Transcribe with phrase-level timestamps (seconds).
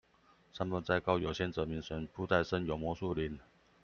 [0.51, 1.79] 山不在高，有仙則名。
[1.79, 3.37] 水不在深，有魔術靈